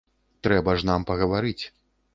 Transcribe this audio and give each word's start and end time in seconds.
Трэба 0.47 0.75
ж 0.79 0.89
нам 0.91 1.07
пагаварыць. 1.11 1.63